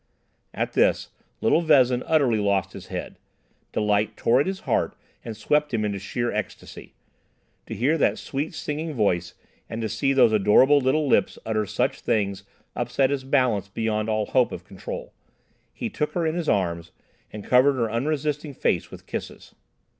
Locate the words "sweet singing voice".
8.17-9.35